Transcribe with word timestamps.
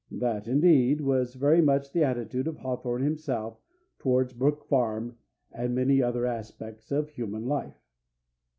That, 0.09 0.47
indeed, 0.47 0.99
was 1.01 1.35
very 1.35 1.61
much 1.61 1.91
the 1.91 2.03
attitude 2.03 2.47
of 2.47 2.57
Hawthorne 2.57 3.03
himself 3.03 3.61
towards 3.99 4.33
Brook 4.33 4.63
Farm 4.63 5.15
and 5.51 5.75
many 5.75 6.01
other 6.01 6.25
aspects 6.25 6.91
of 6.91 7.09
human 7.09 7.45
life. 7.45 7.77